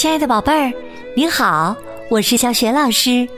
[0.00, 0.72] 亲爱的宝贝儿，
[1.14, 1.76] 你好，
[2.08, 3.28] 我是小雪老师，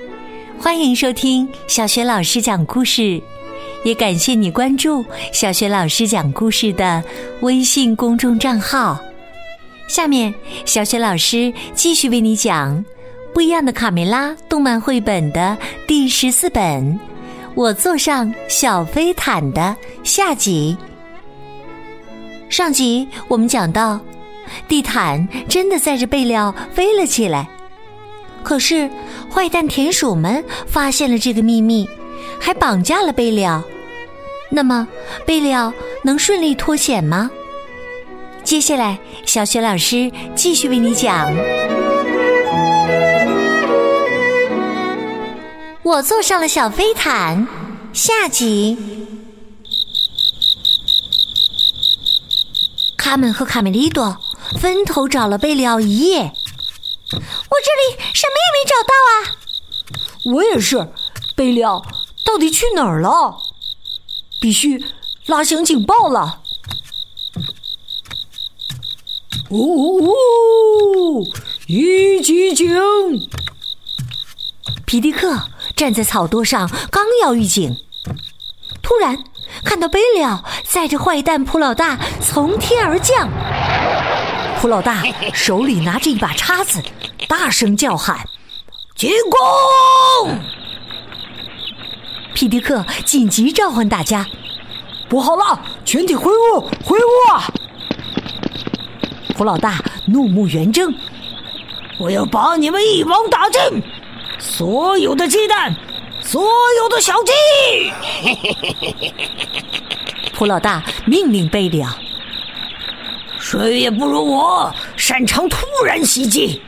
[0.61, 3.21] 欢迎收听小雪老师讲故事，
[3.83, 7.03] 也感谢你关注小雪老师讲故事的
[7.41, 8.97] 微信公众账号。
[9.89, 10.33] 下面，
[10.65, 12.79] 小雪老师继续为你讲
[13.35, 15.59] 《不一样的卡梅拉》动漫绘本的
[15.89, 16.63] 第十四本
[17.57, 20.77] 《我坐上小飞毯》的下集。
[22.49, 23.99] 上集我们讲到。
[24.69, 27.49] 地毯真的载着贝料飞了起来，
[28.43, 28.91] 可是
[29.31, 31.89] 坏蛋田鼠们发现了这个秘密，
[32.41, 33.63] 还绑架了贝料。
[34.51, 34.87] 那么
[35.27, 37.31] 贝料能顺利脱险吗？
[38.45, 41.33] 接下来，小雪老师继续为你讲。
[45.83, 47.47] 我坐上了小飞毯，
[47.93, 48.77] 下集。
[52.97, 54.17] 卡门和卡梅利多。
[54.61, 56.31] 分头找了贝里奥一夜，我
[57.13, 59.15] 这里什么也没找到啊！
[60.35, 60.89] 我也是，
[61.35, 61.85] 贝里奥
[62.25, 63.37] 到底去哪儿了？
[64.41, 64.85] 必须
[65.27, 66.41] 拉响警报了！
[69.51, 70.13] 呜呜
[71.19, 71.27] 呜，
[71.67, 72.69] 一级警！
[74.87, 77.77] 皮迪克站在草垛上，刚要预警，
[78.83, 79.25] 突然
[79.65, 83.29] 看到贝料载着坏蛋普老大从天而降。
[84.63, 85.03] 普老大
[85.35, 86.81] 手里拿着一把叉子，
[87.27, 88.17] 大声叫喊
[88.95, 90.39] ：“进攻！”
[92.33, 94.25] 皮迪克紧急召唤大家
[95.11, 96.61] ：“不好了，全体回屋！
[96.85, 97.53] 回屋啊！”
[99.35, 100.95] 普老大怒目圆睁
[101.99, 103.61] ：“我要把你们一网打尽！
[104.39, 105.75] 所有的鸡蛋，
[106.23, 106.41] 所
[106.79, 107.33] 有的小鸡！”
[110.33, 111.83] 普老大命令贝利
[113.43, 116.63] 谁也不如我擅长突然袭击，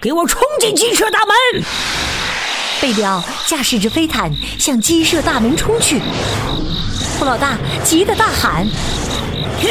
[0.00, 1.62] 给我冲进鸡舍大门！
[2.80, 6.00] 贝利奥驾驶着飞毯向鸡舍大门冲去。
[7.18, 8.66] 兔老大急得大喊
[9.60, 9.70] ：“停！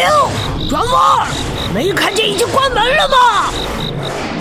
[0.69, 1.27] 转弯！
[1.73, 3.17] 没看见已经关门了吗？”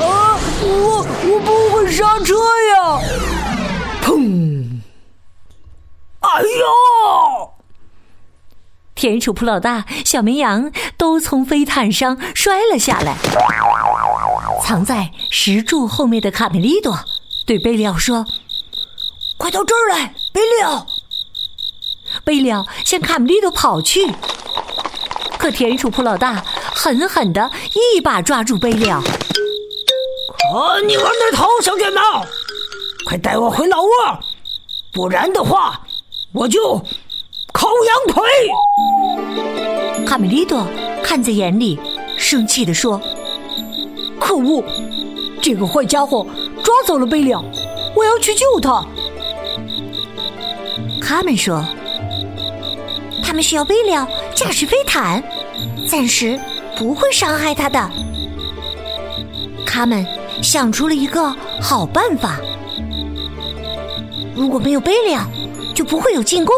[0.06, 0.38] 啊！
[0.62, 2.34] 我我不会刹车
[2.74, 3.00] 呀！
[4.04, 4.68] 砰！
[6.20, 6.66] 哎呦！
[9.00, 13.16] 田鼠普老大、小绵羊都从飞毯上摔了下来。
[14.62, 17.00] 藏在石柱后面的卡梅利多
[17.46, 18.26] 对贝利奥说
[19.40, 20.86] ：“快到这儿来，贝利奥！”
[22.24, 24.06] 贝利奥向卡梅利多跑去，
[25.38, 26.44] 可田鼠普老大
[26.74, 27.50] 狠狠的
[27.94, 28.98] 一把抓住贝利奥
[30.52, 32.22] ：“啊你往哪逃，小卷毛！
[33.06, 33.88] 快带我回老窝，
[34.92, 35.80] 不然的话，
[36.34, 36.84] 我就……”
[37.52, 38.22] 烤羊腿！
[40.06, 40.66] 卡梅利多
[41.02, 41.78] 看在眼里，
[42.16, 43.00] 生气地说
[44.18, 44.64] ：“可恶，
[45.40, 46.26] 这个坏家伙
[46.62, 47.44] 抓走了贝料，
[47.94, 48.84] 我要去救他。”
[51.00, 51.64] 卡门说
[53.22, 55.22] ：“他们需要贝料驾驶飞毯，
[55.88, 56.38] 暂时
[56.76, 57.90] 不会伤害他的。”
[59.64, 60.04] 卡门
[60.42, 62.40] 想出了一个好办法：
[64.34, 65.22] 如果没有贝料，
[65.74, 66.54] 就不会有进攻。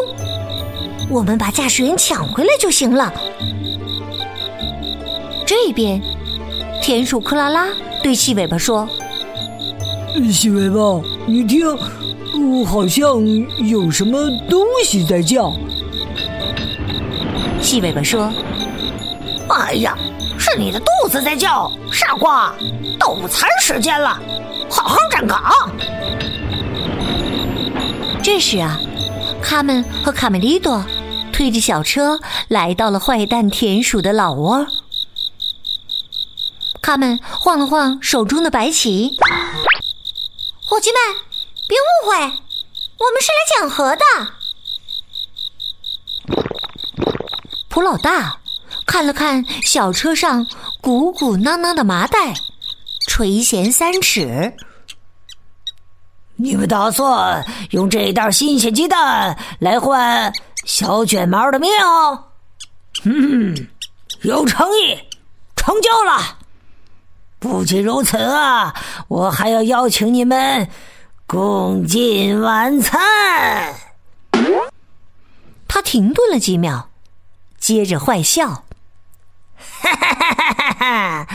[1.13, 3.13] 我们把驾驶员抢回来就行了。
[5.45, 6.01] 这边，
[6.81, 7.67] 田鼠克拉拉
[8.01, 8.89] 对细尾巴说
[10.33, 13.23] ：“细尾巴，你听，我好像
[13.59, 15.53] 有什么东西在叫。”
[17.61, 18.33] 细尾巴说
[19.49, 19.95] ：“哎呀，
[20.39, 22.51] 是你的肚子在叫，傻瓜！
[22.99, 24.19] 到午餐时间了，
[24.67, 25.39] 好好站岗。”
[28.23, 28.79] 这时啊，
[29.43, 30.83] 卡门和卡梅利多。
[31.33, 34.65] 推着小车来到了坏蛋田鼠的老窝，
[36.81, 39.09] 他们晃了晃手中的白旗。
[40.61, 40.97] 伙计们，
[41.67, 44.03] 别误会，我们是来讲和的。
[47.67, 48.37] 普老大
[48.85, 50.45] 看了看小车上
[50.79, 52.35] 鼓鼓囊囊的麻袋，
[53.07, 54.55] 垂涎三尺。
[56.35, 60.31] 你们打算用这袋新鲜鸡蛋来换？
[60.65, 61.69] 小卷毛的命，
[63.03, 63.67] 嗯，
[64.21, 64.97] 有诚意，
[65.55, 66.37] 成交了。
[67.39, 68.73] 不仅如此啊，
[69.09, 70.69] 我还要邀请你们
[71.27, 73.01] 共进晚餐。
[75.67, 76.89] 他停顿了几秒，
[77.59, 78.63] 接着坏笑
[79.81, 81.27] ：“哈哈哈哈哈！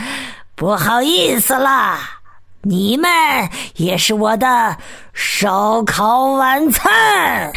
[0.55, 2.21] 不好意思啦，
[2.61, 3.09] 你们
[3.75, 4.77] 也是我的
[5.13, 7.51] 烧烤晚餐。”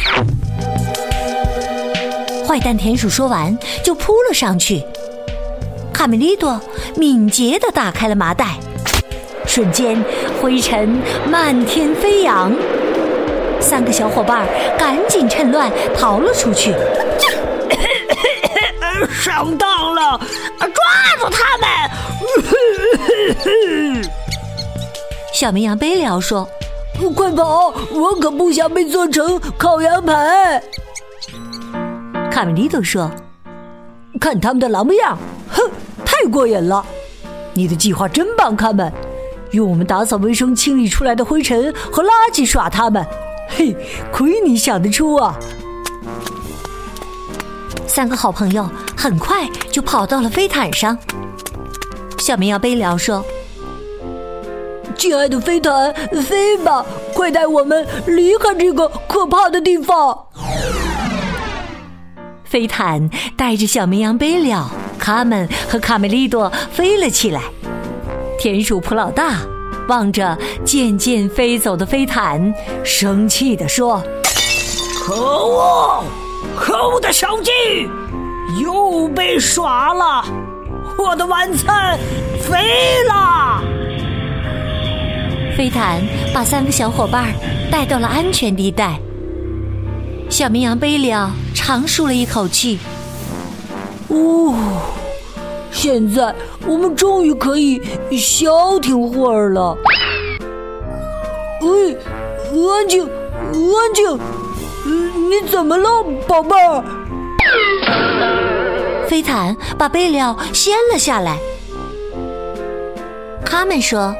[2.53, 4.85] 坏蛋田鼠说完，就扑了上去。
[5.91, 6.61] 卡梅利多
[6.95, 8.59] 敏捷的打开了麻袋，
[9.47, 9.99] 瞬间
[10.39, 12.53] 灰尘漫天飞扬。
[13.59, 14.47] 三个小伙伴
[14.77, 16.75] 赶紧趁乱逃了出去。
[19.11, 20.21] 上当了！
[20.59, 20.69] 抓
[21.19, 21.67] 住他们！
[25.33, 26.47] 小绵羊贝辽说
[27.15, 27.73] ：“快跑！
[27.91, 30.61] 我可不想被做成烤羊排。”
[32.33, 33.11] 卡梅利多说
[34.19, 35.15] ：“看他们的狼模样，
[35.51, 35.61] 哼，
[36.03, 36.83] 太过瘾了！
[37.53, 38.91] 你的计划真棒，卡门。
[39.51, 43.05] 用我们打扫卫生清理出来的灰尘和垃圾耍他们，
[43.49, 43.77] 嘿，
[44.11, 45.37] 亏你想得出啊！”
[47.85, 50.97] 三个好朋友很快就跑到了飞毯上。
[52.17, 53.23] 小绵羊贝辽说
[54.97, 55.93] ：“亲爱的飞毯，
[56.23, 56.83] 飞吧，
[57.13, 60.17] 快带我们离开这个可怕的地方。”
[62.53, 64.69] 飞毯带着小绵羊贝了、
[64.99, 67.41] 卡门和卡梅利多飞了起来。
[68.37, 69.39] 田鼠普老大
[69.87, 72.53] 望着渐渐飞走的飞毯，
[72.83, 74.03] 生气地说
[75.03, 76.03] ：“可恶！
[76.55, 77.49] 可恶的小鸡，
[78.61, 80.23] 又被耍了！
[80.99, 81.97] 我的晚餐
[82.39, 83.63] 飞了！”
[85.57, 85.99] 飞毯
[86.31, 87.33] 把三个小伙伴
[87.71, 88.99] 带到了安全地带。
[90.33, 92.79] 小绵羊贝辽长舒了一口气。
[94.07, 94.55] 哦，
[95.71, 96.33] 现在
[96.65, 97.79] 我们终于可以
[98.17, 99.77] 消停会儿了。
[101.61, 101.95] 喂，
[102.51, 104.19] 安静，安静！
[105.29, 106.83] 你怎么了，宝贝儿？
[109.07, 111.37] 飞毯把贝辽掀了下来。
[113.45, 114.15] 他们说，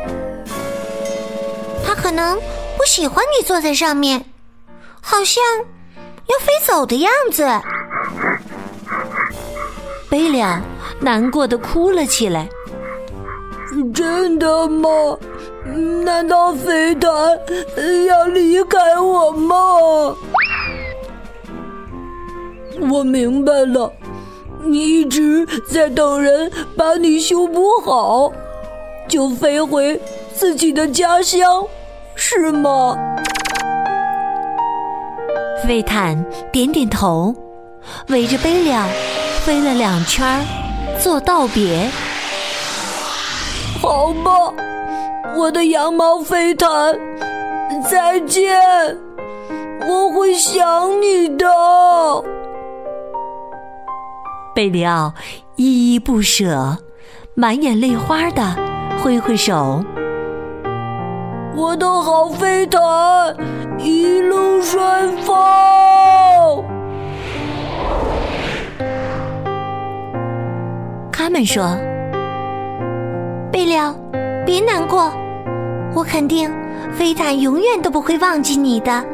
[1.83, 2.37] 他可能
[2.77, 4.25] 不喜欢你坐在上面，
[5.01, 5.41] 好像。
[6.27, 7.45] 要飞走的样子，
[10.09, 10.59] 贝辽
[10.99, 12.47] 难过的哭了起来。
[13.93, 14.89] 真的吗？
[16.03, 17.11] 难道飞毯
[18.07, 20.15] 要离开我吗？
[22.91, 23.91] 我明白了，
[24.61, 28.31] 你一直在等人把你修补好，
[29.07, 29.99] 就飞回
[30.35, 31.65] 自己的家乡，
[32.15, 32.95] 是吗？
[35.67, 37.33] 飞毯点点头，
[38.09, 38.85] 围着贝辽
[39.45, 40.45] 飞了两圈
[40.99, 41.89] 做道别。
[43.81, 44.31] 好吧，
[45.37, 46.69] 我的羊毛飞毯，
[47.89, 48.59] 再见，
[49.87, 51.47] 我会想你的。
[54.53, 55.13] 贝里奥
[55.55, 56.77] 依依不舍，
[57.35, 58.55] 满眼泪花的
[59.01, 59.83] 挥挥手。
[61.55, 62.81] 我的好飞毯，
[63.77, 65.35] 一路顺风。
[71.11, 71.77] 他们说
[73.53, 73.95] ：“贝辽，
[74.45, 75.13] 别难过，
[75.93, 76.51] 我肯定
[76.97, 79.05] 飞毯永远都不会忘记你的。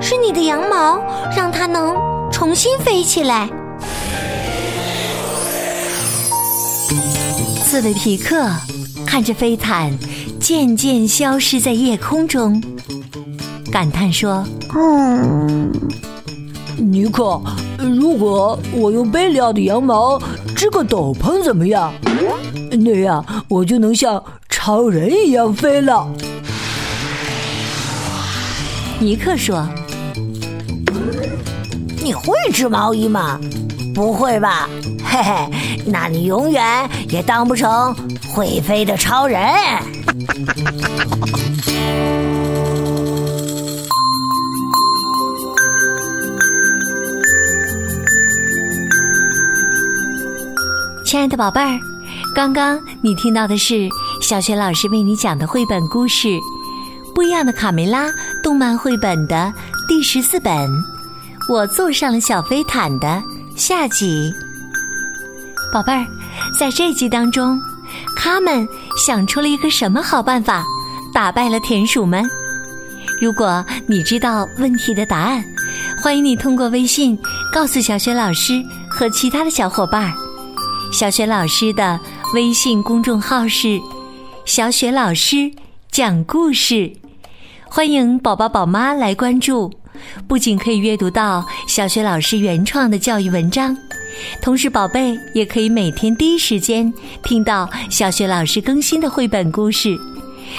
[0.00, 0.98] 是你的羊毛
[1.36, 1.94] 让它能
[2.30, 3.48] 重新飞起来。”
[7.62, 8.48] 刺猬皮克
[9.06, 9.92] 看着飞毯。
[10.42, 12.60] 渐渐消失在夜空中，
[13.70, 14.44] 感叹说
[14.74, 15.70] ：“嗯，
[16.76, 17.40] 尼克，
[17.78, 20.20] 如果我用贝利奥的羊毛
[20.56, 21.94] 织个斗篷怎么样？
[22.72, 26.12] 那样我就能像超人一样飞了。”
[28.98, 29.64] 尼克说
[32.02, 33.38] ：“你会织毛衣吗？
[33.94, 34.68] 不会吧？
[35.04, 35.48] 嘿嘿，
[35.86, 37.94] 那你永远也当不成
[38.34, 39.40] 会飞的超人。”
[40.12, 40.28] 亲
[51.18, 51.80] 爱的宝贝儿，
[52.34, 53.88] 刚刚你听到的是
[54.20, 56.28] 小雪老师为你讲的绘本故事
[57.14, 58.08] 《不一样的卡梅拉》
[58.42, 59.50] 动漫绘本的
[59.88, 60.54] 第十四本
[61.48, 63.22] 《我坐上了小飞毯》的
[63.56, 64.30] 下集。
[65.72, 66.06] 宝贝儿，
[66.58, 67.58] 在这集当中，
[68.14, 70.64] 他们想出了一个什么好办法，
[71.12, 72.28] 打败了田鼠们？
[73.20, 75.44] 如果你知道问题的答案，
[76.02, 77.18] 欢迎你通过微信
[77.52, 80.12] 告诉小雪老师和其他的小伙伴。
[80.92, 81.98] 小雪老师的
[82.34, 83.80] 微信公众号是
[84.44, 85.50] “小雪老师
[85.90, 86.92] 讲故事”，
[87.64, 89.72] 欢迎宝宝宝妈来关注。
[90.26, 93.76] 不仅可以阅读到小雪老师原创的教育文章，
[94.40, 96.92] 同时宝贝也可以每天第一时间
[97.22, 99.98] 听到小雪老师更新的绘本故事，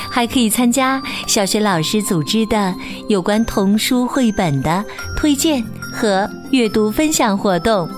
[0.09, 2.73] 还可以参加小雪老师组织的
[3.09, 4.83] 有关童书绘本的
[5.15, 7.89] 推荐和阅读分享活动。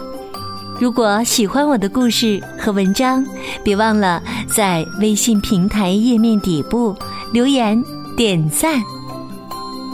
[0.78, 3.26] 如果喜欢我的故事和文章，
[3.64, 6.94] 别忘了在微信平台页面底部
[7.32, 7.82] 留言
[8.18, 8.84] 点赞，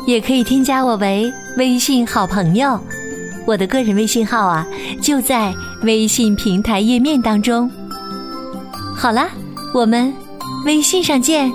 [0.08, 2.80] 也可以添加我为微信好朋友。
[3.52, 4.66] 我的个人微信号啊，
[5.02, 5.54] 就在
[5.84, 7.70] 微信平台页面当中。
[8.96, 9.28] 好啦，
[9.74, 10.14] 我们
[10.66, 11.52] 微信上见。